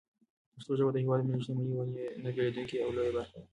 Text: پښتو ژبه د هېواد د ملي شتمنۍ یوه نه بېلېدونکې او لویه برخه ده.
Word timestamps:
پښتو 0.53 0.71
ژبه 0.79 0.91
د 0.93 0.97
هېواد 1.03 1.19
د 1.21 1.23
ملي 1.31 1.41
شتمنۍ 1.45 1.65
یوه 1.71 1.85
نه 2.23 2.29
بېلېدونکې 2.35 2.77
او 2.83 2.89
لویه 2.95 3.11
برخه 3.17 3.35
ده. 3.41 3.45